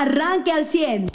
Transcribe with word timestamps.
arranque 0.00 0.50
al 0.50 0.64
100. 0.64 1.10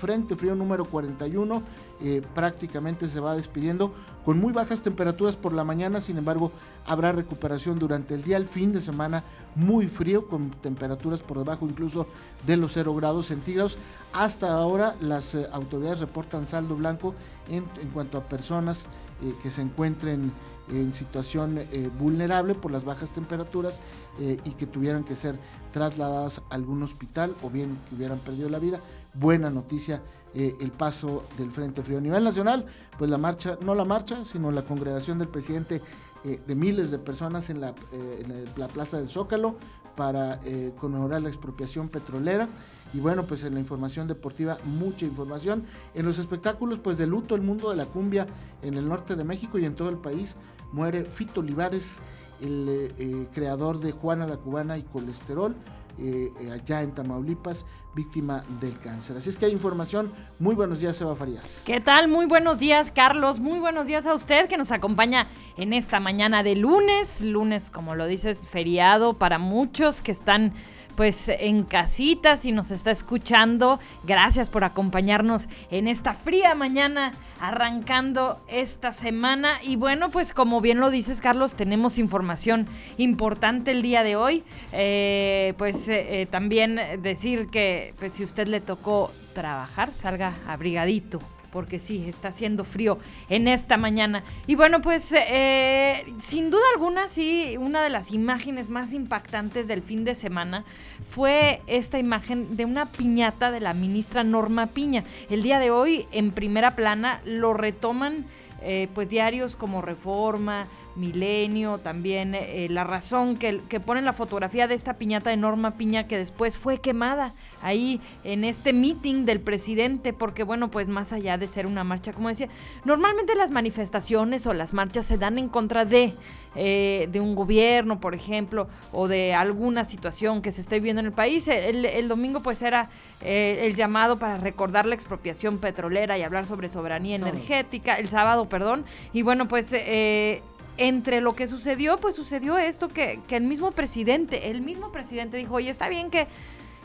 Frente 0.00 0.34
frío 0.34 0.54
número 0.54 0.84
41 0.84 1.62
eh, 2.00 2.22
prácticamente 2.34 3.08
se 3.08 3.20
va 3.20 3.36
despidiendo 3.36 3.92
con 4.24 4.38
muy 4.38 4.52
bajas 4.52 4.82
temperaturas 4.82 5.36
por 5.36 5.52
la 5.52 5.62
mañana, 5.62 6.00
sin 6.00 6.16
embargo 6.16 6.50
habrá 6.86 7.12
recuperación 7.12 7.78
durante 7.78 8.14
el 8.14 8.24
día, 8.24 8.38
el 8.38 8.48
fin 8.48 8.72
de 8.72 8.80
semana 8.80 9.22
muy 9.54 9.88
frío 9.88 10.26
con 10.26 10.50
temperaturas 10.50 11.20
por 11.20 11.38
debajo 11.38 11.66
incluso 11.66 12.06
de 12.46 12.56
los 12.56 12.72
0 12.72 12.94
grados 12.96 13.26
centígrados. 13.26 13.76
Hasta 14.12 14.52
ahora 14.52 14.96
las 15.00 15.34
eh, 15.34 15.46
autoridades 15.52 16.00
reportan 16.00 16.48
saldo 16.48 16.74
blanco 16.74 17.14
en, 17.48 17.64
cuanto 17.92 18.16
a 18.18 18.22
personas 18.22 18.86
eh, 19.22 19.34
que 19.42 19.50
se 19.50 19.62
encuentren 19.62 20.32
en 20.72 20.92
situación 20.92 21.60
vulnerable 21.98 22.54
por 22.54 22.70
las 22.70 22.84
bajas 22.84 23.10
temperaturas 23.10 23.80
y 24.18 24.50
que 24.52 24.66
tuvieran 24.66 25.04
que 25.04 25.14
ser 25.14 25.38
trasladadas 25.72 26.42
a 26.50 26.54
algún 26.54 26.82
hospital 26.82 27.34
o 27.42 27.50
bien 27.50 27.78
que 27.88 27.94
hubieran 27.94 28.18
perdido 28.18 28.48
la 28.48 28.58
vida. 28.58 28.80
Buena 29.14 29.50
noticia 29.50 30.00
eh, 30.34 30.56
el 30.60 30.70
paso 30.70 31.24
del 31.36 31.50
Frente 31.50 31.82
Frío. 31.82 31.98
A 31.98 32.00
nivel 32.00 32.24
nacional, 32.24 32.64
pues 32.96 33.10
la 33.10 33.18
marcha, 33.18 33.58
no 33.60 33.74
la 33.74 33.84
marcha, 33.84 34.24
sino 34.24 34.50
la 34.50 34.64
congregación 34.64 35.18
del 35.18 35.28
presidente 35.28 35.82
eh, 36.24 36.40
de 36.46 36.54
miles 36.54 36.90
de 36.90 36.98
personas 36.98 37.50
en 37.50 37.60
la, 37.60 37.74
eh, 37.92 38.46
la 38.56 38.68
Plaza 38.68 38.96
del 38.96 39.08
Zócalo 39.08 39.56
para 39.94 40.40
conmemorar 40.80 41.20
la 41.20 41.28
expropiación 41.28 41.90
petrolera. 41.90 42.48
Y 42.94 43.00
bueno, 43.00 43.24
pues 43.24 43.44
en 43.44 43.52
la 43.52 43.60
información 43.60 44.08
deportiva, 44.08 44.56
mucha 44.64 45.04
información. 45.04 45.64
En 45.94 46.06
los 46.06 46.18
espectáculos, 46.18 46.78
pues 46.78 46.96
de 46.96 47.06
luto, 47.06 47.34
el 47.34 47.42
mundo 47.42 47.68
de 47.68 47.76
la 47.76 47.84
cumbia 47.84 48.26
en 48.62 48.72
el 48.74 48.88
norte 48.88 49.16
de 49.16 49.24
México 49.24 49.58
y 49.58 49.66
en 49.66 49.74
todo 49.74 49.90
el 49.90 49.98
país. 49.98 50.36
Muere 50.72 51.04
Fito 51.04 51.40
Olivares, 51.40 52.00
el 52.40 53.28
creador 53.32 53.78
de 53.78 53.92
Juana 53.92 54.26
la 54.26 54.36
Cubana 54.36 54.78
y 54.78 54.82
Colesterol. 54.82 55.54
Eh, 55.98 56.32
eh, 56.40 56.50
allá 56.50 56.82
en 56.82 56.92
Tamaulipas, 56.92 57.66
víctima 57.94 58.42
del 58.60 58.78
cáncer. 58.78 59.18
Así 59.18 59.28
es 59.28 59.36
que 59.36 59.46
hay 59.46 59.52
información. 59.52 60.10
Muy 60.38 60.54
buenos 60.54 60.80
días, 60.80 60.98
Eva 61.02 61.14
Farías. 61.14 61.62
¿Qué 61.66 61.80
tal? 61.80 62.08
Muy 62.08 62.24
buenos 62.24 62.58
días, 62.58 62.90
Carlos. 62.90 63.38
Muy 63.40 63.58
buenos 63.58 63.86
días 63.86 64.06
a 64.06 64.14
usted 64.14 64.48
que 64.48 64.56
nos 64.56 64.72
acompaña 64.72 65.28
en 65.58 65.74
esta 65.74 66.00
mañana 66.00 66.42
de 66.42 66.56
lunes. 66.56 67.20
Lunes, 67.20 67.70
como 67.70 67.94
lo 67.94 68.06
dices, 68.06 68.48
feriado 68.48 69.18
para 69.18 69.38
muchos 69.38 70.00
que 70.00 70.12
están 70.12 70.54
pues 70.96 71.28
en 71.28 71.64
casita, 71.64 72.36
si 72.36 72.52
nos 72.52 72.70
está 72.70 72.90
escuchando. 72.90 73.80
Gracias 74.04 74.50
por 74.50 74.64
acompañarnos 74.64 75.48
en 75.70 75.88
esta 75.88 76.14
fría 76.14 76.54
mañana 76.54 77.12
arrancando 77.40 78.40
esta 78.48 78.92
semana. 78.92 79.58
Y 79.62 79.76
bueno, 79.76 80.10
pues 80.10 80.32
como 80.32 80.60
bien 80.60 80.80
lo 80.80 80.90
dices, 80.90 81.20
Carlos, 81.20 81.54
tenemos 81.54 81.98
información 81.98 82.66
importante 82.98 83.72
el 83.72 83.82
día 83.82 84.02
de 84.02 84.16
hoy. 84.16 84.44
Eh, 84.72 85.54
pues 85.58 85.88
eh, 85.88 86.22
eh, 86.22 86.26
también 86.26 86.78
decir 87.02 87.48
que 87.48 87.94
pues, 87.98 88.12
si 88.12 88.24
usted 88.24 88.48
le 88.48 88.60
tocó 88.60 89.10
trabajar, 89.34 89.92
salga 89.92 90.34
abrigadito 90.46 91.20
porque 91.52 91.78
sí, 91.78 92.06
está 92.08 92.28
haciendo 92.28 92.64
frío 92.64 92.98
en 93.28 93.46
esta 93.46 93.76
mañana. 93.76 94.24
Y 94.46 94.54
bueno, 94.54 94.80
pues 94.80 95.12
eh, 95.12 96.04
sin 96.24 96.50
duda 96.50 96.62
alguna, 96.74 97.06
sí, 97.06 97.56
una 97.60 97.82
de 97.82 97.90
las 97.90 98.12
imágenes 98.12 98.70
más 98.70 98.92
impactantes 98.92 99.68
del 99.68 99.82
fin 99.82 100.04
de 100.04 100.14
semana 100.14 100.64
fue 101.10 101.60
esta 101.66 101.98
imagen 101.98 102.56
de 102.56 102.64
una 102.64 102.86
piñata 102.86 103.50
de 103.50 103.60
la 103.60 103.74
ministra 103.74 104.24
Norma 104.24 104.68
Piña. 104.68 105.04
El 105.28 105.42
día 105.42 105.58
de 105.58 105.70
hoy, 105.70 106.06
en 106.10 106.32
primera 106.32 106.74
plana, 106.74 107.20
lo 107.24 107.52
retoman 107.52 108.24
eh, 108.64 108.88
pues 108.94 109.08
diarios 109.08 109.56
como 109.56 109.82
Reforma, 109.82 110.66
Milenio, 110.96 111.78
también 111.78 112.34
eh, 112.34 112.66
La 112.70 112.84
Razón, 112.84 113.36
que, 113.36 113.60
que 113.68 113.80
ponen 113.80 114.04
la 114.04 114.12
fotografía 114.12 114.66
de 114.68 114.74
esta 114.74 114.94
piñata 114.94 115.30
de 115.30 115.36
Norma 115.36 115.72
Piña 115.72 116.06
que 116.06 116.18
después 116.18 116.56
fue 116.56 116.78
quemada 116.78 117.32
ahí 117.62 118.00
en 118.24 118.44
este 118.44 118.72
meeting 118.72 119.24
del 119.24 119.40
presidente, 119.40 120.12
porque 120.12 120.42
bueno, 120.42 120.70
pues 120.70 120.88
más 120.88 121.12
allá 121.12 121.38
de 121.38 121.48
ser 121.48 121.66
una 121.66 121.84
marcha, 121.84 122.12
como 122.12 122.28
decía, 122.28 122.48
normalmente 122.84 123.34
las 123.34 123.50
manifestaciones 123.50 124.46
o 124.46 124.52
las 124.52 124.74
marchas 124.74 125.06
se 125.06 125.16
dan 125.16 125.38
en 125.38 125.48
contra 125.48 125.84
de, 125.84 126.14
eh, 126.56 127.08
de 127.10 127.20
un 127.20 127.34
gobierno, 127.34 128.00
por 128.00 128.14
ejemplo, 128.14 128.68
o 128.92 129.08
de 129.08 129.34
alguna 129.34 129.84
situación 129.84 130.42
que 130.42 130.50
se 130.50 130.60
esté 130.60 130.76
viviendo 130.76 131.00
en 131.00 131.06
el 131.06 131.12
país. 131.12 131.48
El, 131.48 132.08
domingo 132.08 132.40
pues 132.40 132.62
era 132.62 132.90
eh, 133.20 133.60
el 133.62 133.76
llamado 133.76 134.18
para 134.18 134.36
recordar 134.36 134.86
la 134.86 134.94
expropiación 134.94 135.58
petrolera 135.58 136.18
y 136.18 136.22
hablar 136.22 136.46
sobre 136.46 136.68
soberanía 136.68 137.16
energética, 137.16 137.94
el 137.94 138.08
sábado, 138.08 138.48
perdón, 138.48 138.84
y 139.12 139.22
bueno, 139.22 139.48
pues... 139.48 139.72
Eh, 139.72 140.42
entre 140.78 141.20
lo 141.20 141.34
que 141.34 141.46
sucedió, 141.46 141.96
pues 141.98 142.14
sucedió 142.14 142.58
esto 142.58 142.88
que, 142.88 143.20
que, 143.28 143.36
el 143.36 143.44
mismo 143.44 143.72
presidente, 143.72 144.50
el 144.50 144.62
mismo 144.62 144.90
presidente 144.90 145.36
dijo, 145.36 145.54
oye, 145.54 145.70
está 145.70 145.88
bien 145.88 146.10
que, 146.10 146.26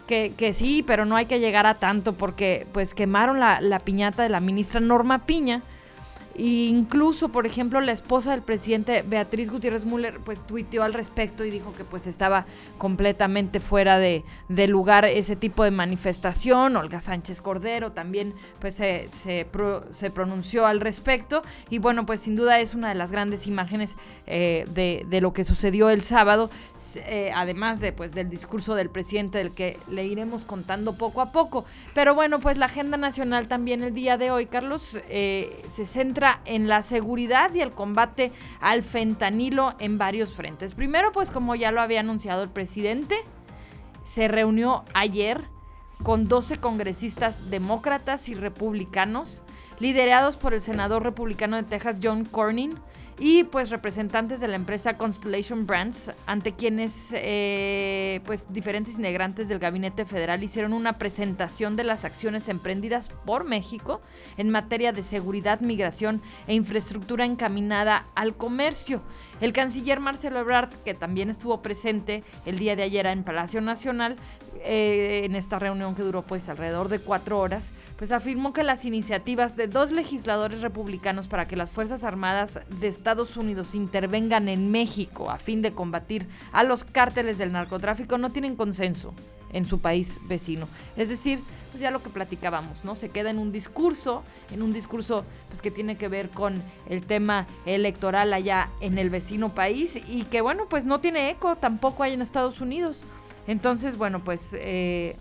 que, 0.07 0.33
que, 0.35 0.53
sí, 0.53 0.83
pero 0.85 1.05
no 1.05 1.15
hay 1.15 1.25
que 1.25 1.39
llegar 1.39 1.65
a 1.65 1.75
tanto 1.75 2.13
porque 2.13 2.67
pues 2.73 2.93
quemaron 2.93 3.39
la, 3.39 3.61
la 3.61 3.79
piñata 3.79 4.23
de 4.23 4.29
la 4.29 4.39
ministra 4.39 4.79
Norma 4.79 5.25
Piña 5.25 5.61
incluso, 6.37 7.29
por 7.29 7.45
ejemplo, 7.45 7.81
la 7.81 7.91
esposa 7.91 8.31
del 8.31 8.41
presidente, 8.41 9.03
Beatriz 9.05 9.49
Gutiérrez 9.49 9.85
Müller, 9.85 10.19
pues 10.19 10.45
tuiteó 10.45 10.83
al 10.83 10.93
respecto 10.93 11.43
y 11.43 11.49
dijo 11.49 11.73
que 11.73 11.83
pues 11.83 12.07
estaba 12.07 12.45
completamente 12.77 13.59
fuera 13.59 13.97
de, 13.97 14.23
lugar 14.67 15.05
ese 15.05 15.35
tipo 15.35 15.63
de 15.63 15.71
manifestación. 15.71 16.75
Olga 16.75 16.99
Sánchez 16.99 17.41
Cordero 17.41 17.91
también 17.91 18.33
pues 18.59 18.75
se, 18.75 19.07
se, 19.09 19.45
pronunció 20.11 20.65
al 20.65 20.79
respecto. 20.79 21.41
Y 21.69 21.79
bueno, 21.79 22.05
pues 22.05 22.21
sin 22.21 22.35
duda 22.35 22.59
es 22.59 22.75
una 22.75 22.89
de 22.89 22.95
las 22.95 23.11
grandes 23.11 23.47
imágenes 23.47 23.95
eh, 24.27 24.65
de, 24.69 25.21
lo 25.21 25.33
que 25.33 25.43
sucedió 25.43 25.89
el 25.89 26.01
sábado, 26.03 26.49
eh, 26.95 27.31
además 27.33 27.79
de 27.79 27.91
pues 27.91 28.13
del 28.13 28.29
discurso 28.29 28.75
del 28.75 28.89
presidente 28.89 29.39
del 29.39 29.51
que 29.51 29.79
le 29.89 30.05
iremos 30.05 30.43
contando 30.43 30.93
poco 30.93 31.21
a 31.21 31.31
poco. 31.31 31.65
Pero 31.95 32.13
bueno, 32.13 32.39
pues 32.39 32.57
la 32.57 32.67
agenda 32.67 32.97
nacional 32.97 33.47
también 33.47 33.81
el 33.81 33.93
día 33.93 34.17
de 34.17 34.29
hoy, 34.29 34.45
Carlos, 34.45 34.99
eh, 35.09 35.63
se 35.67 35.85
centra 35.85 36.26
en 36.45 36.67
la 36.67 36.83
seguridad 36.83 37.53
y 37.53 37.61
el 37.61 37.71
combate 37.71 38.31
al 38.59 38.83
fentanilo 38.83 39.75
en 39.79 39.97
varios 39.97 40.33
frentes. 40.33 40.73
Primero, 40.73 41.11
pues 41.11 41.31
como 41.31 41.55
ya 41.55 41.71
lo 41.71 41.81
había 41.81 41.99
anunciado 41.99 42.43
el 42.43 42.49
presidente, 42.49 43.15
se 44.03 44.27
reunió 44.27 44.83
ayer 44.93 45.45
con 46.03 46.27
12 46.27 46.57
congresistas 46.57 47.49
demócratas 47.49 48.29
y 48.29 48.35
republicanos, 48.35 49.43
liderados 49.79 50.37
por 50.37 50.53
el 50.53 50.61
senador 50.61 51.03
republicano 51.03 51.57
de 51.57 51.63
Texas, 51.63 51.99
John 52.01 52.25
Cornyn, 52.25 52.79
y 53.19 53.45
pues 53.45 53.71
representantes 53.71 54.39
de 54.39 54.47
la 54.47 54.55
empresa 54.55 54.97
Constellation 54.97 55.65
Brands, 55.65 56.11
ante 56.27 56.53
quienes 56.53 57.09
eh, 57.13 58.21
pues 58.25 58.51
diferentes 58.53 58.95
integrantes 58.95 59.49
del 59.49 59.57
gabinete 59.57 60.05
federal 60.05 60.43
hicieron 60.43 60.73
una 60.73 60.93
presentación 60.93 61.75
de 61.75 61.83
las 61.83 62.05
acciones 62.05 62.47
emprendidas 62.47 63.09
por 63.25 63.43
México 63.43 64.01
en 64.37 64.51
materia 64.51 64.91
de 64.91 65.01
seguridad, 65.01 65.61
migración 65.61 66.21
e 66.47 66.53
infraestructura 66.53 67.25
encaminada 67.25 68.05
al 68.13 68.35
comercio. 68.35 69.01
El 69.41 69.53
canciller 69.53 69.99
Marcelo 69.99 70.39
Ebrard, 70.39 70.73
que 70.85 70.93
también 70.93 71.29
estuvo 71.29 71.61
presente 71.61 72.23
el 72.45 72.59
día 72.59 72.75
de 72.75 72.83
ayer 72.83 73.07
en 73.07 73.23
Palacio 73.23 73.61
Nacional, 73.61 74.15
eh, 74.63 75.21
en 75.23 75.35
esta 75.35 75.59
reunión 75.59 75.95
que 75.95 76.01
duró 76.01 76.23
pues 76.23 76.49
alrededor 76.49 76.89
de 76.89 76.99
cuatro 76.99 77.39
horas, 77.39 77.71
pues 77.95 78.11
afirmó 78.11 78.53
que 78.53 78.63
las 78.63 78.85
iniciativas 78.85 79.55
de 79.55 79.67
dos 79.67 79.91
legisladores 79.91 80.61
republicanos 80.61 81.27
para 81.27 81.47
que 81.47 81.55
las 81.55 81.69
Fuerzas 81.69 82.03
Armadas 82.03 82.59
de 82.79 82.87
Estados 83.07 83.37
Unidos 83.37 83.73
intervengan 83.73 84.49
en 84.49 84.69
México 84.69 85.31
a 85.31 85.37
fin 85.37 85.61
de 85.61 85.71
combatir 85.71 86.27
a 86.51 86.63
los 86.63 86.83
cárteles 86.83 87.37
del 87.37 87.53
narcotráfico 87.53 88.17
no 88.17 88.33
tienen 88.33 88.57
consenso 88.57 89.13
en 89.53 89.63
su 89.63 89.79
país 89.79 90.19
vecino. 90.27 90.67
Es 90.97 91.07
decir, 91.07 91.39
pues 91.71 91.81
ya 91.81 91.89
lo 91.89 92.03
que 92.03 92.09
platicábamos, 92.09 92.83
¿no? 92.83 92.97
Se 92.97 93.07
queda 93.07 93.29
en 93.29 93.39
un 93.39 93.53
discurso, 93.53 94.23
en 94.51 94.61
un 94.61 94.73
discurso 94.73 95.23
pues 95.47 95.61
que 95.61 95.71
tiene 95.71 95.95
que 95.95 96.09
ver 96.09 96.29
con 96.31 96.61
el 96.89 97.01
tema 97.01 97.47
electoral 97.65 98.33
allá 98.33 98.71
en 98.81 98.97
el 98.97 99.09
vecino 99.09 99.55
país 99.55 99.95
y 99.95 100.23
que 100.23 100.41
bueno, 100.41 100.65
pues 100.67 100.85
no 100.85 100.99
tiene 100.99 101.29
eco 101.29 101.55
tampoco 101.55 102.03
hay 102.03 102.11
en 102.11 102.21
Estados 102.21 102.59
Unidos. 102.59 103.03
Entonces, 103.47 103.97
bueno, 103.97 104.21
pues 104.21 104.53
eh, 104.59 105.15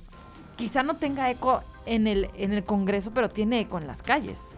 quizá 0.57 0.83
no 0.83 0.97
tenga 0.97 1.31
eco 1.31 1.63
en 1.87 2.09
el, 2.09 2.31
en 2.35 2.53
el 2.53 2.65
Congreso, 2.65 3.13
pero 3.15 3.31
tiene 3.31 3.61
eco 3.61 3.79
en 3.79 3.87
las 3.87 4.03
calles. 4.03 4.56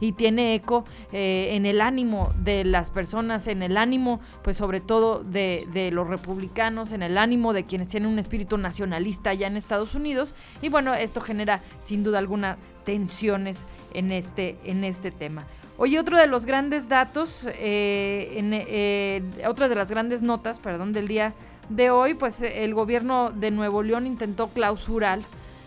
Y 0.00 0.12
tiene 0.12 0.54
eco 0.54 0.84
eh, 1.12 1.50
en 1.52 1.66
el 1.66 1.80
ánimo 1.80 2.32
de 2.36 2.64
las 2.64 2.90
personas, 2.90 3.46
en 3.46 3.62
el 3.62 3.76
ánimo, 3.76 4.20
pues 4.42 4.56
sobre 4.56 4.80
todo 4.80 5.22
de, 5.22 5.90
los 5.92 6.08
republicanos, 6.08 6.92
en 6.92 7.02
el 7.02 7.18
ánimo 7.18 7.52
de 7.52 7.64
quienes 7.64 7.88
tienen 7.88 8.10
un 8.10 8.18
espíritu 8.18 8.58
nacionalista 8.58 9.30
allá 9.30 9.46
en 9.46 9.56
Estados 9.56 9.94
Unidos. 9.94 10.34
Y 10.62 10.68
bueno, 10.68 10.94
esto 10.94 11.20
genera 11.20 11.62
sin 11.78 12.02
duda 12.02 12.18
alguna 12.18 12.56
tensiones 12.84 13.66
en 13.94 14.12
este, 14.12 14.56
en 14.64 14.84
este 14.84 15.10
tema. 15.10 15.44
Oye, 15.76 15.98
otro 15.98 16.18
de 16.18 16.26
los 16.26 16.44
grandes 16.44 16.88
datos, 16.88 17.46
eh, 17.58 18.34
en, 18.36 19.46
otra 19.48 19.68
de 19.68 19.74
las 19.74 19.90
grandes 19.90 20.22
notas, 20.22 20.58
perdón, 20.58 20.92
del 20.92 21.08
día 21.08 21.32
de 21.70 21.90
hoy, 21.90 22.14
pues 22.14 22.42
el 22.42 22.74
gobierno 22.74 23.30
de 23.30 23.50
Nuevo 23.50 23.82
León 23.82 24.06
intentó 24.06 24.48
clausurar 24.48 25.20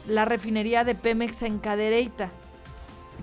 la 0.08 0.26
refinería 0.26 0.84
de 0.84 0.96
Pemex 0.96 1.42
en 1.44 1.60
Cadereyta. 1.60 2.30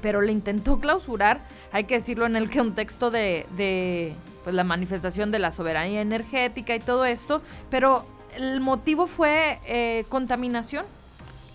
Pero 0.00 0.20
le 0.20 0.32
intentó 0.32 0.80
clausurar, 0.80 1.42
hay 1.72 1.84
que 1.84 1.94
decirlo 1.94 2.26
en 2.26 2.36
el 2.36 2.50
contexto 2.50 3.10
de, 3.10 3.46
de 3.56 4.14
pues, 4.44 4.54
la 4.54 4.64
manifestación 4.64 5.30
de 5.30 5.38
la 5.38 5.50
soberanía 5.50 6.00
energética 6.00 6.74
y 6.74 6.80
todo 6.80 7.04
esto, 7.04 7.42
pero 7.70 8.04
el 8.36 8.60
motivo 8.60 9.06
fue 9.06 9.60
eh, 9.66 10.04
contaminación 10.08 10.84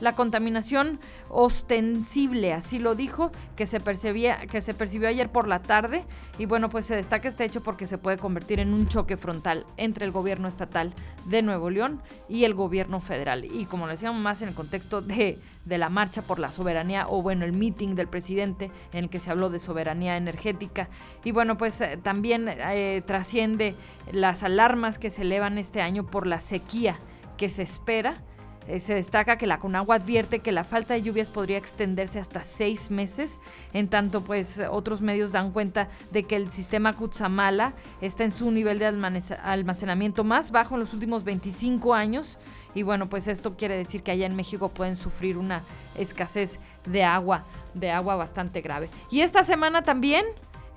la 0.02 0.14
contaminación 0.14 1.00
ostensible, 1.30 2.54
así 2.54 2.80
lo 2.80 2.96
dijo, 2.96 3.32
que 3.56 3.66
se 3.66 3.80
percibía, 3.80 4.38
que 4.38 4.62
se 4.62 4.74
percibió 4.74 5.08
ayer 5.08 5.30
por 5.30 5.48
la 5.48 5.62
tarde. 5.62 6.04
Y 6.38 6.46
bueno, 6.46 6.70
pues 6.70 6.86
se 6.86 6.96
destaca 6.96 7.28
este 7.28 7.46
hecho 7.46 7.64
porque 7.64 7.88
se 7.88 7.98
puede 7.98 8.18
convertir 8.18 8.60
en 8.60 8.74
un 8.74 8.88
choque 8.88 9.18
frontal 9.18 9.66
entre 9.78 10.06
el 10.06 10.12
gobierno 10.12 10.48
estatal 10.48 10.94
de 11.26 11.42
Nuevo 11.42 11.70
León 11.70 12.02
y 12.28 12.44
el 12.44 12.54
gobierno 12.54 13.00
federal. 13.00 13.46
Y 13.46 13.66
como 13.66 13.86
lo 13.86 13.92
decíamos 13.92 14.22
más 14.22 14.42
en 14.42 14.50
el 14.50 14.54
contexto 14.54 15.02
de, 15.02 15.40
de 15.64 15.78
la 15.78 15.90
marcha 15.90 16.22
por 16.22 16.40
la 16.40 16.52
soberanía, 16.52 17.08
o 17.08 17.22
bueno, 17.22 17.46
el 17.46 17.54
meeting 17.54 17.96
del 17.96 18.08
presidente 18.08 18.72
en 18.92 19.06
el 19.06 19.10
que 19.10 19.20
se 19.20 19.32
habló 19.32 19.50
de 19.50 19.60
soberanía 19.60 20.18
energética. 20.18 20.90
Y 21.24 21.32
bueno, 21.32 21.58
pues 21.58 21.80
eh, 21.82 21.98
también 22.02 22.50
eh, 22.50 23.02
trasciende 23.06 23.76
las 24.12 24.44
alarmas 24.44 25.00
que 25.00 25.10
se 25.10 25.22
elevan 25.22 25.58
este 25.58 25.82
año 25.82 26.06
por 26.06 26.28
la 26.28 26.40
sequía 26.40 27.00
que 27.38 27.50
se 27.50 27.64
espera 27.64 28.22
eh, 28.68 28.80
se 28.80 28.96
destaca 28.96 29.38
que 29.38 29.48
la 29.48 29.60
Conagua 29.60 29.96
advierte 29.96 30.40
que 30.40 30.52
la 30.52 30.64
falta 30.64 30.96
de 30.96 31.04
lluvias 31.04 31.30
podría 31.30 31.58
extenderse 31.58 32.20
hasta 32.20 32.42
seis 32.42 32.90
meses, 32.90 33.40
en 33.74 33.88
tanto 33.88 34.22
pues 34.22 34.62
otros 34.72 35.02
medios 35.02 35.32
dan 35.32 35.52
cuenta 35.52 35.90
de 36.12 36.24
que 36.24 36.36
el 36.36 36.52
sistema 36.52 36.94
Kutsamala 36.94 37.74
está 38.02 38.24
en 38.24 38.32
su 38.32 38.50
nivel 38.52 38.80
de 38.80 38.88
almacenamiento 38.88 40.24
más 40.24 40.52
bajo 40.52 40.76
en 40.76 40.82
los 40.82 40.94
últimos 40.94 41.24
25 41.24 41.94
años 41.94 42.38
y 42.74 42.84
bueno 42.84 43.08
pues 43.08 43.28
esto 43.28 43.56
quiere 43.56 43.78
decir 43.78 44.04
que 44.04 44.12
allá 44.12 44.26
en 44.26 44.36
México 44.36 44.70
pueden 44.70 44.96
sufrir 44.96 45.38
una 45.38 45.64
escasez 45.96 46.60
de 46.86 47.04
agua, 47.04 47.46
de 47.74 47.92
agua 47.92 48.16
bastante 48.16 48.62
grave. 48.62 48.90
Y 49.10 49.22
esta 49.22 49.44
semana 49.44 49.82
también 49.82 50.26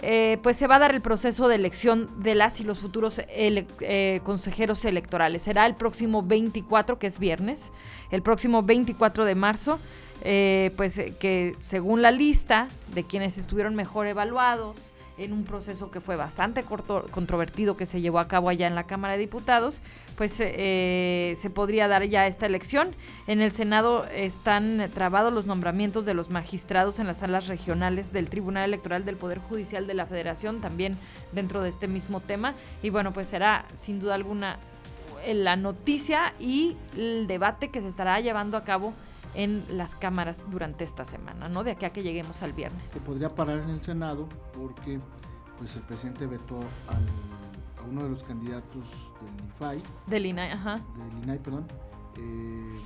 eh, 0.00 0.38
pues 0.42 0.56
se 0.56 0.66
va 0.66 0.76
a 0.76 0.78
dar 0.78 0.94
el 0.94 1.00
proceso 1.00 1.48
de 1.48 1.56
elección 1.56 2.08
de 2.22 2.34
las 2.34 2.60
y 2.60 2.64
los 2.64 2.78
futuros 2.78 3.20
eh, 3.28 4.20
consejeros 4.22 4.84
electorales. 4.84 5.42
Será 5.42 5.66
el 5.66 5.74
próximo 5.74 6.22
24, 6.22 6.98
que 6.98 7.08
es 7.08 7.18
viernes, 7.18 7.72
el 8.10 8.22
próximo 8.22 8.62
24 8.62 9.24
de 9.24 9.34
marzo, 9.34 9.78
eh, 10.22 10.72
pues 10.76 11.00
que 11.18 11.56
según 11.62 12.02
la 12.02 12.12
lista 12.12 12.68
de 12.94 13.04
quienes 13.04 13.38
estuvieron 13.38 13.74
mejor 13.74 14.06
evaluados, 14.06 14.76
en 15.18 15.32
un 15.32 15.44
proceso 15.44 15.90
que 15.90 16.00
fue 16.00 16.16
bastante 16.16 16.62
controvertido 16.62 17.76
que 17.76 17.86
se 17.86 18.00
llevó 18.00 18.20
a 18.20 18.28
cabo 18.28 18.48
allá 18.48 18.66
en 18.66 18.74
la 18.74 18.84
Cámara 18.84 19.14
de 19.14 19.20
Diputados, 19.20 19.80
pues 20.16 20.36
eh, 20.38 21.34
se 21.36 21.50
podría 21.50 21.88
dar 21.88 22.04
ya 22.04 22.26
esta 22.26 22.46
elección. 22.46 22.94
En 23.26 23.40
el 23.40 23.50
Senado 23.50 24.06
están 24.06 24.88
trabados 24.94 25.32
los 25.32 25.46
nombramientos 25.46 26.06
de 26.06 26.14
los 26.14 26.30
magistrados 26.30 27.00
en 27.00 27.06
las 27.06 27.18
salas 27.18 27.48
regionales 27.48 28.12
del 28.12 28.30
Tribunal 28.30 28.64
Electoral 28.64 29.04
del 29.04 29.16
Poder 29.16 29.38
Judicial 29.38 29.86
de 29.86 29.94
la 29.94 30.06
Federación, 30.06 30.60
también 30.60 30.96
dentro 31.32 31.62
de 31.62 31.68
este 31.68 31.88
mismo 31.88 32.20
tema. 32.20 32.54
Y 32.82 32.90
bueno, 32.90 33.12
pues 33.12 33.28
será 33.28 33.64
sin 33.74 34.00
duda 34.00 34.14
alguna 34.14 34.58
la 35.26 35.56
noticia 35.56 36.32
y 36.38 36.76
el 36.96 37.26
debate 37.26 37.70
que 37.70 37.80
se 37.80 37.88
estará 37.88 38.20
llevando 38.20 38.56
a 38.56 38.64
cabo 38.64 38.94
en 39.38 39.64
las 39.70 39.94
cámaras 39.94 40.44
durante 40.50 40.82
esta 40.82 41.04
semana, 41.04 41.48
¿no? 41.48 41.62
De 41.62 41.70
aquí 41.70 41.84
a 41.84 41.90
que 41.90 42.02
lleguemos 42.02 42.42
al 42.42 42.52
viernes. 42.52 42.88
Se 42.88 42.98
podría 43.00 43.28
parar 43.28 43.60
en 43.60 43.70
el 43.70 43.80
Senado 43.80 44.28
porque 44.52 44.98
pues 45.56 45.76
el 45.76 45.82
presidente 45.82 46.26
vetó 46.26 46.58
a 46.88 46.98
uno 47.88 48.02
de 48.02 48.08
los 48.10 48.24
candidatos 48.24 49.12
del 49.20 49.30
IFAI. 49.46 49.80
Del 50.08 50.26
INAI, 50.26 50.50
ajá. 50.50 50.80
Del 50.96 51.22
INAI, 51.22 51.38
perdón. 51.38 51.68
Eh, 52.16 52.20
eh, 52.20 52.80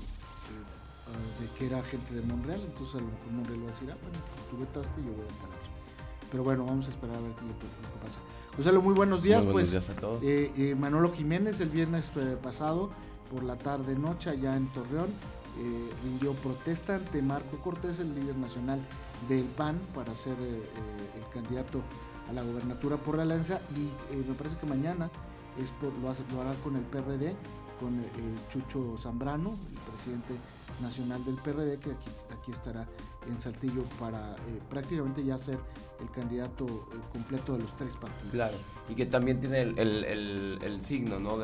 de 1.41 1.49
que 1.59 1.65
era 1.67 1.83
gente 1.85 2.13
de 2.13 2.21
Monreal, 2.21 2.61
entonces 2.61 2.97
a 2.97 2.99
lo 2.99 3.07
mejor 3.07 3.33
Monreal 3.33 3.61
va 3.61 3.65
a 3.65 3.69
decir, 3.73 3.91
ah, 3.91 3.97
bueno, 4.03 4.19
tú 4.51 4.59
vetaste, 4.59 5.01
yo 5.01 5.11
voy 5.11 5.25
a 5.25 5.29
parar. 5.41 5.57
Pero 6.31 6.45
bueno, 6.45 6.67
vamos 6.67 6.87
a 6.87 6.91
esperar 6.91 7.17
a 7.17 7.21
ver 7.21 7.33
qué, 7.33 7.47
lo, 7.47 7.59
que 7.59 7.65
pasa. 8.05 8.19
José, 8.59 8.73
muy 8.73 8.93
buenos 8.93 9.23
días. 9.23 9.43
Muy 9.43 9.55
buenos 9.55 9.71
pues, 9.71 9.87
días 9.87 9.97
a 9.97 9.99
todos. 9.99 10.23
Eh, 10.23 10.77
Manolo 10.79 11.13
Jiménez 11.13 11.61
el 11.61 11.71
viernes 11.71 12.13
pasado 12.43 12.91
por 13.31 13.43
la 13.43 13.57
tarde 13.57 13.97
noche 13.97 14.29
allá 14.29 14.55
en 14.55 14.67
Torreón 14.69 15.09
eh, 15.59 15.91
rindió 16.03 16.33
protesta 16.33 16.95
ante 16.97 17.21
Marco 17.21 17.59
Cortés, 17.59 17.99
el 17.99 18.15
líder 18.15 18.37
nacional 18.37 18.81
del 19.29 19.45
PAN, 19.45 19.79
para 19.95 20.15
ser 20.15 20.33
eh, 20.41 20.57
eh, 20.57 20.63
el 21.19 21.29
candidato 21.33 21.83
a 22.31 22.33
la 22.33 22.43
gobernatura 22.43 22.97
por 22.97 23.17
la 23.17 23.25
alianza 23.25 23.61
y 23.77 24.17
me 24.17 24.35
parece 24.35 24.57
que 24.57 24.67
mañana 24.67 25.11
es 25.59 25.71
lo, 26.01 26.09
hace, 26.09 26.23
hará 26.41 26.55
con 26.63 26.77
el 26.77 26.83
PRD, 26.83 27.35
con 27.79 28.03
Chucho 28.49 28.97
Zambrano, 28.97 29.51
el 29.51 29.93
presidente 29.93 30.35
nacional 30.81 31.23
del 31.25 31.35
PRD, 31.35 31.79
que 31.79 31.91
aquí, 31.91 32.53
estará 32.53 32.87
en 33.29 33.39
Saltillo 33.39 33.85
para 34.01 34.35
prácticamente 34.71 35.23
ya 35.23 35.37
ser 35.37 35.59
el 36.01 36.11
candidato 36.11 36.65
completo 37.13 37.55
de 37.55 37.61
los 37.61 37.77
tres 37.77 37.97
partidos. 37.97 38.33
Claro, 38.33 38.57
y 38.89 38.95
que 38.95 39.05
también 39.05 39.41
tiene 39.41 39.63
el, 39.63 40.79
signo, 40.81 41.19
¿no? 41.19 41.39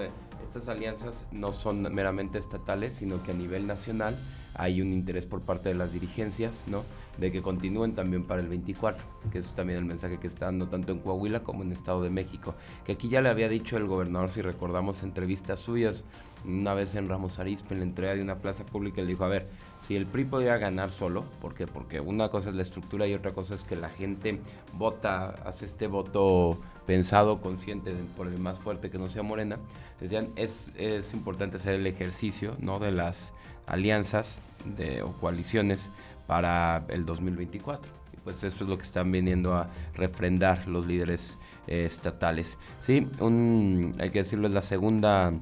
Estas 0.49 0.69
alianzas 0.69 1.27
no 1.31 1.53
son 1.53 1.83
meramente 1.95 2.39
estatales, 2.39 2.95
sino 2.95 3.23
que 3.23 3.33
a 3.33 3.35
nivel 3.35 3.67
nacional 3.67 4.17
hay 4.55 4.81
un 4.81 4.93
interés 4.93 5.25
por 5.27 5.43
parte 5.43 5.69
de 5.69 5.75
las 5.77 5.93
dirigencias, 5.93 6.65
¿no? 6.67 6.85
De 7.19 7.31
que 7.31 7.43
continúen 7.43 7.95
también 7.95 8.25
para 8.25 8.41
el 8.41 8.49
24, 8.49 9.05
que 9.31 9.39
es 9.39 9.47
también 9.55 9.79
el 9.79 9.85
mensaje 9.85 10.19
que 10.19 10.27
está 10.27 10.47
dando 10.47 10.69
tanto 10.69 10.93
en 10.93 10.99
Coahuila 10.99 11.45
como 11.45 11.62
en 11.62 11.73
Estado 11.73 12.03
de 12.03 12.11
México. 12.11 12.55
Que 12.85 12.93
aquí 12.93 13.09
ya 13.09 13.21
le 13.21 13.29
había 13.29 13.49
dicho 13.49 13.77
el 13.77 13.87
gobernador, 13.87 14.31
si 14.31 14.43
recordamos 14.43 15.03
entrevistas 15.03 15.61
suyas, 15.61 16.05
una 16.45 16.75
vez 16.75 16.95
en 16.95 17.09
Ramos 17.09 17.39
Arizpe, 17.39 17.75
en 17.75 17.81
la 17.81 17.87
entrega 17.87 18.15
de 18.15 18.23
una 18.23 18.39
plaza 18.39 18.65
pública, 18.65 19.00
le 19.00 19.09
dijo, 19.09 19.25
a 19.25 19.29
ver, 19.29 19.47
si 19.83 19.97
el 19.97 20.06
PRI 20.06 20.25
podía 20.25 20.56
ganar 20.56 20.91
solo, 20.91 21.25
¿por 21.41 21.55
qué? 21.55 21.67
Porque 21.67 22.00
una 22.00 22.29
cosa 22.29 22.50
es 22.50 22.56
la 22.56 22.62
estructura 22.62 23.06
y 23.06 23.15
otra 23.15 23.33
cosa 23.33 23.55
es 23.55 23.65
que 23.65 23.77
la 23.77 23.91
gente 23.91 24.41
vota, 24.75 25.31
hace 25.45 25.67
este 25.67 25.87
voto 25.87 26.59
pensado, 26.88 27.43
consciente 27.43 27.93
por 28.17 28.29
el 28.29 28.40
más 28.40 28.58
fuerte 28.58 28.88
que 28.88 28.96
no 28.96 29.11
sea 29.11 29.23
Morena, 29.23 29.58
decían, 30.00 30.31
es, 30.37 30.70
es 30.75 31.12
importante 31.12 31.58
hacer 31.58 31.75
el 31.75 31.87
ejercicio 31.87 32.56
¿no? 32.61 32.79
de 32.79 32.93
las 32.93 33.35
alianzas 33.67 34.38
de, 34.64 35.02
o 35.02 35.12
coaliciones 35.12 35.90
para 36.26 36.87
el 36.88 37.05
2024. 37.05 37.93
Y 38.14 38.17
pues 38.20 38.43
eso 38.43 38.64
es 38.64 38.70
lo 38.70 38.79
que 38.79 38.85
están 38.85 39.12
viniendo 39.12 39.55
a 39.55 39.69
refrendar 39.96 40.67
los 40.67 40.87
líderes 40.87 41.38
eh, 41.67 41.85
estatales. 41.85 42.56
Sí, 42.81 43.06
un, 43.20 43.94
hay 44.00 44.08
que 44.08 44.20
decirlo, 44.20 44.49
es 44.49 44.55
la 44.55 44.62
segunda 44.62 45.35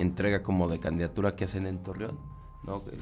entrega 0.00 0.42
como 0.42 0.66
de 0.66 0.80
candidatura 0.80 1.36
que 1.36 1.44
hacen 1.44 1.68
en 1.68 1.84
Torreón 1.84 2.33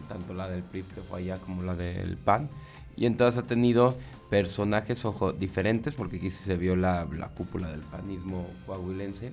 tanto 0.08 0.34
la 0.34 0.48
del 0.48 0.62
PRI 0.62 0.82
que 0.82 1.00
fue 1.02 1.20
allá 1.20 1.38
como 1.38 1.62
la 1.62 1.74
del 1.74 2.16
PAN. 2.16 2.48
Y 2.96 3.06
entonces 3.06 3.42
ha 3.42 3.46
tenido 3.46 3.96
personajes 4.28 5.04
ojo, 5.04 5.32
diferentes, 5.32 5.94
porque 5.94 6.16
aquí 6.16 6.30
se 6.30 6.56
vio 6.56 6.76
la, 6.76 7.06
la 7.16 7.28
cúpula 7.28 7.70
del 7.70 7.80
panismo 7.80 8.46
coahuilense, 8.66 9.32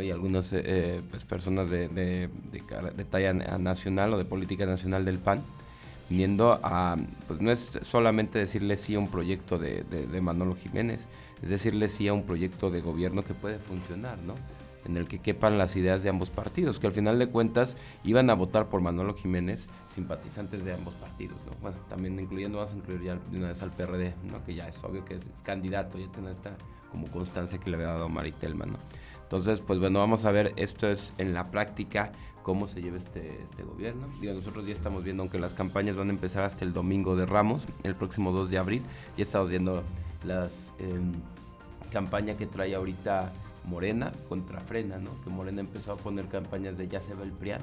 y 0.00 0.10
algunas 0.10 0.52
eh, 0.52 0.62
eh, 0.64 1.02
pues, 1.10 1.24
personas 1.24 1.70
de, 1.70 1.88
de, 1.88 2.28
de, 2.52 3.04
talla 3.04 3.32
nacional 3.32 4.12
o 4.14 4.18
de 4.18 4.24
política 4.24 4.64
nacional 4.66 5.04
del 5.04 5.18
PAN, 5.18 5.42
viniendo 6.08 6.60
a, 6.62 6.96
pues 7.26 7.40
no 7.40 7.50
es 7.50 7.78
solamente 7.82 8.38
decirle 8.38 8.76
sí 8.76 8.94
a 8.94 8.98
un 8.98 9.08
proyecto 9.08 9.58
de, 9.58 9.82
de 9.82 10.20
Manolo 10.20 10.54
Jiménez, 10.54 11.08
es 11.42 11.48
decirle 11.48 11.88
sí 11.88 12.06
a 12.08 12.12
un 12.12 12.24
proyecto 12.24 12.70
de 12.70 12.80
gobierno 12.80 13.24
que 13.24 13.34
puede 13.34 13.58
funcionar, 13.58 14.18
¿no? 14.18 14.34
En 14.88 14.96
el 14.96 15.06
que 15.06 15.20
quepan 15.20 15.58
las 15.58 15.76
ideas 15.76 16.02
de 16.02 16.08
ambos 16.08 16.30
partidos, 16.30 16.78
que 16.78 16.86
al 16.86 16.92
final 16.92 17.18
de 17.18 17.28
cuentas 17.28 17.76
iban 18.04 18.30
a 18.30 18.34
votar 18.34 18.68
por 18.68 18.80
Manolo 18.80 19.14
Jiménez 19.14 19.68
simpatizantes 19.88 20.64
de 20.64 20.74
ambos 20.74 20.94
partidos, 20.94 21.38
Bueno, 21.60 21.76
también 21.88 22.18
incluyendo, 22.18 22.58
vamos 22.58 22.72
a 22.72 22.76
incluir 22.76 23.02
ya 23.02 23.14
de 23.16 23.38
una 23.38 23.48
vez 23.48 23.62
al 23.62 23.72
PRD, 23.72 24.14
¿no? 24.24 24.42
Que 24.44 24.54
ya 24.54 24.66
es 24.68 24.82
obvio 24.82 25.04
que 25.04 25.14
es, 25.14 25.28
candidato, 25.42 25.98
ya 25.98 26.10
tiene 26.10 26.30
esta 26.30 26.56
como 26.90 27.06
constancia 27.08 27.58
que 27.58 27.68
le 27.68 27.76
había 27.76 27.88
dado 27.88 28.08
Maritelma, 28.08 28.64
¿no? 28.64 28.78
Entonces, 29.22 29.60
pues 29.60 29.78
bueno, 29.78 29.98
vamos 29.98 30.24
a 30.24 30.30
ver, 30.30 30.54
esto 30.56 30.88
es 30.88 31.12
en 31.18 31.34
la 31.34 31.50
práctica 31.50 32.12
cómo 32.42 32.66
se 32.66 32.80
lleva 32.80 32.96
este, 32.96 33.42
este 33.42 33.62
gobierno. 33.62 34.08
Digo, 34.22 34.32
nosotros 34.32 34.66
ya 34.66 34.72
estamos 34.72 35.04
viendo, 35.04 35.22
aunque 35.22 35.38
las 35.38 35.52
campañas 35.52 35.96
van 35.96 36.08
a 36.08 36.12
empezar 36.12 36.44
hasta 36.44 36.64
el 36.64 36.72
domingo 36.72 37.14
de 37.14 37.26
Ramos, 37.26 37.66
el 37.82 37.94
próximo 37.94 38.32
2 38.32 38.48
de 38.48 38.56
abril, 38.56 38.82
ya 39.18 39.22
estamos 39.22 39.50
viendo 39.50 39.82
las 40.24 40.72
eh, 40.78 40.98
campañas 41.90 42.36
que 42.36 42.46
trae 42.46 42.74
ahorita 42.74 43.34
Morena 43.64 44.12
contra 44.28 44.60
Frena, 44.60 44.98
¿no? 44.98 45.10
Que 45.22 45.30
Morena 45.30 45.60
empezó 45.60 45.92
a 45.92 45.96
poner 45.96 46.28
campañas 46.28 46.76
de 46.78 46.88
ya 46.88 47.00
se 47.00 47.14
va 47.14 47.24
el 47.24 47.32
PRIAN, 47.32 47.60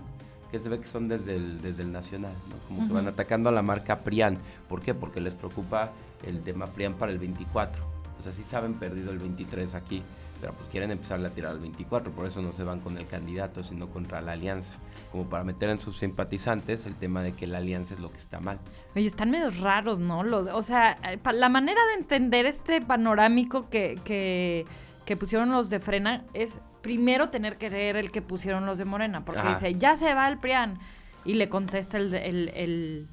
que 0.52 0.60
se 0.60 0.70
ve 0.70 0.80
que 0.80 0.88
son 0.88 1.08
desde 1.08 1.36
el, 1.36 1.62
desde 1.62 1.84
el 1.84 1.92
Nacional, 1.92 2.36
¿no? 2.50 2.58
Como 2.68 2.88
que 2.88 2.94
van 2.94 3.08
atacando 3.08 3.50
a 3.50 3.52
la 3.52 3.62
marca 3.62 4.00
PRIAN. 4.00 4.38
¿Por 4.70 4.82
qué? 4.82 4.94
Porque 4.94 5.20
les 5.20 5.34
preocupa 5.34 5.92
el 6.26 6.42
tema 6.42 6.66
PRIAN 6.66 6.96
para 6.96 7.12
el 7.12 7.20
24. 7.20 7.84
O 8.20 8.24
sea, 8.24 8.32
sí 8.32 8.44
saben 8.44 8.76
perdido 8.76 9.12
el 9.12 9.20
23 9.20 9.76
aquí, 9.76 10.02
pero 10.40 10.54
pues 10.54 10.70
quieren 10.70 10.92
empezar 10.92 11.24
a 11.24 11.30
tirar 11.30 11.52
al 11.52 11.60
24, 11.60 12.12
por 12.12 12.26
eso 12.26 12.42
no 12.42 12.52
se 12.52 12.64
van 12.64 12.80
con 12.80 12.98
el 12.98 13.08
candidato, 13.08 13.64
sino 13.64 13.90
contra 13.90 14.22
la 14.22 14.34
alianza, 14.34 14.76
como 15.12 15.26
para 15.30 15.44
meter 15.44 15.70
en 15.70 15.80
sus 15.80 15.98
simpatizantes 15.98 16.86
el 16.86 16.96
tema 16.96 17.24
de 17.24 17.34
que 17.34 17.48
la 17.48 17.60
alianza 17.60 17.94
es 17.94 18.00
lo 18.00 18.12
que 18.12 18.18
está 18.18 18.40
mal. 18.40 18.60
Oye, 18.96 19.08
están 19.08 19.32
medio 19.32 19.50
raros, 19.50 20.00
¿no? 20.00 20.20
o 20.20 20.62
sea, 20.62 20.98
eh, 21.04 21.20
la 21.34 21.50
manera 21.50 21.80
de 21.94 22.02
entender 22.02 22.46
este 22.46 22.82
panorámico 22.82 23.70
que, 23.70 24.00
que 24.04 24.66
que 25.06 25.18
pusieron 25.18 25.52
los 25.52 25.70
de 25.70 25.80
Frena 25.80 26.24
es 26.34 26.60
primero 26.82 27.30
tener 27.30 27.58
que 27.58 27.70
leer 27.70 27.96
el 27.96 28.12
que 28.12 28.22
pusieron 28.22 28.66
los 28.66 28.78
de 28.78 28.86
Morena, 28.86 29.26
porque 29.26 29.48
dice, 29.48 29.74
ya 29.76 29.96
se 29.96 30.14
va 30.14 30.28
el 30.28 30.38
PRIAN. 30.38 30.80
Y 31.24 31.34
le 31.34 31.50
contesta 31.50 31.98
el, 31.98 32.14
el, 32.14 33.08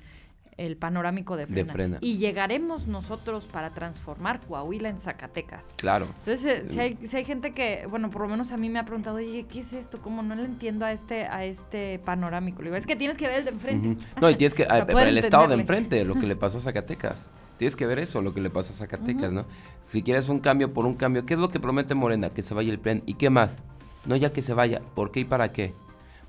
el 0.59 0.77
panorámico 0.77 1.37
de 1.37 1.47
De 1.47 1.65
frena. 1.65 1.99
Y 2.01 2.19
llegaremos 2.19 2.87
nosotros 2.87 3.47
para 3.47 3.71
transformar 3.71 4.41
Coahuila 4.41 4.89
en 4.89 4.99
Zacatecas. 4.99 5.77
Claro. 5.79 6.07
Entonces, 6.19 6.45
eh, 6.47 6.69
si 6.69 6.81
hay, 6.81 6.99
si 7.03 7.17
hay 7.17 7.25
gente 7.25 7.53
que, 7.53 7.87
bueno, 7.89 8.11
por 8.11 8.23
lo 8.23 8.29
menos 8.29 8.53
a 8.53 8.57
mí 8.57 8.69
me 8.69 8.79
ha 8.79 8.85
preguntado, 8.85 9.17
oye, 9.17 9.47
¿qué 9.51 9.61
es 9.61 9.73
esto? 9.73 10.01
¿Cómo 10.03 10.23
no 10.23 10.35
le 10.35 10.45
entiendo 10.45 10.85
a 10.85 10.93
este, 10.93 11.27
a 11.27 11.45
este 11.45 11.99
panorámico? 12.01 12.61
Le 12.63 12.69
digo, 12.69 12.77
es 12.77 12.87
que 12.87 12.97
tienes 12.97 13.17
que 13.17 13.27
ver 13.27 13.41
el 13.41 13.45
de 13.45 13.51
enfrente. 13.51 14.05
No, 14.21 14.31
y 14.31 14.35
tienes 14.37 14.55
que, 14.55 14.65
Para 14.73 14.83
ah, 14.83 14.87
poder 14.87 15.09
el 15.09 15.19
estado 15.19 15.49
de 15.49 15.55
enfrente, 15.55 16.05
lo 16.05 16.15
que 16.15 16.27
le 16.27 16.37
pasó 16.37 16.59
a 16.59 16.61
Zacatecas. 16.61 17.29
Tienes 17.62 17.76
que 17.76 17.87
ver 17.87 18.00
eso, 18.00 18.21
lo 18.23 18.35
que 18.35 18.40
le 18.40 18.50
pasa 18.50 18.73
a 18.73 18.76
Zacatecas, 18.76 19.33
¿no? 19.33 19.45
Si 19.87 20.02
quieres 20.02 20.28
un 20.28 20.40
cambio 20.40 20.73
por 20.75 20.85
un 20.85 20.95
cambio, 20.97 21.25
¿qué 21.25 21.35
es 21.35 21.38
lo 21.38 21.49
que 21.49 21.61
promete 21.61 21.95
Morena? 21.95 22.31
Que 22.31 22.42
se 22.42 22.54
vaya 22.54 22.73
el 22.73 22.81
PREN. 22.81 23.04
¿Y 23.07 23.14
qué 23.14 23.31
más? 23.31 23.59
No 24.04 24.16
ya 24.16 24.33
que 24.33 24.42
se 24.42 24.52
vaya. 24.52 24.83
¿Por 24.97 25.12
qué 25.12 25.21
y 25.21 25.25
para 25.25 25.52
qué? 25.52 25.73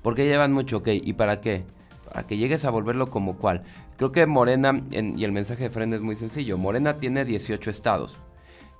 ¿Por 0.00 0.14
qué 0.14 0.26
llevan 0.26 0.52
mucho? 0.52 0.76
Ok, 0.76 0.90
¿y 0.92 1.12
para 1.14 1.40
qué? 1.40 1.64
Para 2.04 2.24
que 2.28 2.36
llegues 2.36 2.64
a 2.64 2.70
volverlo 2.70 3.08
como 3.08 3.36
cual. 3.36 3.64
Creo 3.96 4.12
que 4.12 4.24
Morena, 4.26 4.80
en- 4.92 5.18
y 5.18 5.24
el 5.24 5.32
mensaje 5.32 5.64
de 5.64 5.70
Fren 5.70 5.92
es 5.92 6.02
muy 6.02 6.14
sencillo, 6.14 6.56
Morena 6.56 6.98
tiene 7.00 7.24
18 7.24 7.68
estados. 7.68 8.18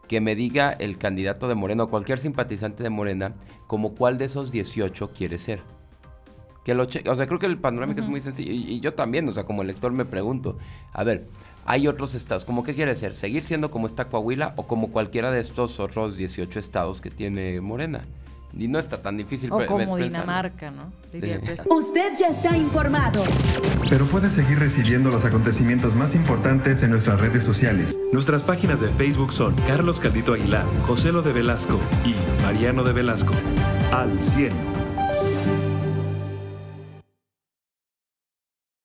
Que 0.06 0.20
me 0.20 0.36
diga 0.36 0.70
el 0.70 0.96
candidato 0.96 1.48
de 1.48 1.56
Morena 1.56 1.82
o 1.82 1.90
cualquier 1.90 2.20
simpatizante 2.20 2.84
de 2.84 2.90
Morena 2.90 3.34
como 3.66 3.96
cuál 3.96 4.16
de 4.16 4.26
esos 4.26 4.52
18 4.52 5.10
quiere 5.12 5.38
ser. 5.38 5.60
Que 6.64 6.72
lo 6.74 6.84
o 6.84 7.16
sea, 7.16 7.26
creo 7.26 7.40
que 7.40 7.46
el 7.46 7.58
panorámico 7.58 8.00
es 8.00 8.06
muy 8.06 8.20
sencillo. 8.20 8.52
Y, 8.52 8.74
y 8.74 8.78
yo 8.80 8.94
también, 8.94 9.28
o 9.28 9.32
sea, 9.32 9.42
como 9.42 9.62
elector 9.62 9.90
me 9.90 10.04
pregunto, 10.04 10.56
a 10.92 11.02
ver, 11.02 11.24
hay 11.66 11.88
otros 11.88 12.14
estados, 12.14 12.44
¿cómo 12.44 12.62
qué 12.62 12.74
quiere 12.74 12.94
ser? 12.94 13.14
¿Seguir 13.14 13.42
siendo 13.42 13.70
como 13.70 13.86
está 13.86 14.06
Coahuila 14.06 14.54
o 14.56 14.66
como 14.66 14.90
cualquiera 14.90 15.30
de 15.30 15.40
estos 15.40 15.80
otros 15.80 16.16
18 16.16 16.58
estados 16.58 17.00
que 17.00 17.10
tiene 17.10 17.60
Morena? 17.60 18.04
Y 18.56 18.68
no 18.68 18.78
está 18.78 19.02
tan 19.02 19.16
difícil 19.16 19.50
O 19.52 19.66
como. 19.66 19.96
Dinamarca, 19.96 20.70
¿no? 20.70 20.92
Diría 21.12 21.40
Sí. 21.40 21.60
Usted 21.68 22.12
ya 22.16 22.28
está 22.28 22.56
informado. 22.56 23.22
Pero 23.90 24.06
puedes 24.06 24.32
seguir 24.32 24.58
recibiendo 24.58 25.10
los 25.10 25.24
acontecimientos 25.24 25.94
más 25.94 26.14
importantes 26.14 26.82
en 26.82 26.90
nuestras 26.90 27.20
redes 27.20 27.42
sociales. 27.42 27.96
Nuestras 28.12 28.42
páginas 28.42 28.80
de 28.80 28.88
Facebook 28.90 29.32
son 29.32 29.54
Carlos 29.66 29.98
Caldito 29.98 30.34
Aguilar, 30.34 30.66
José 30.82 31.12
Lo 31.12 31.22
de 31.22 31.32
Velasco 31.32 31.80
y 32.04 32.14
Mariano 32.42 32.84
de 32.84 32.92
Velasco. 32.92 33.34
Al 33.92 34.22
100. 34.22 34.73